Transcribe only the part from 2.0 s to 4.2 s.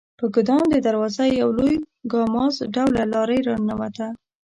کاماز ډوله لارۍ راننوته.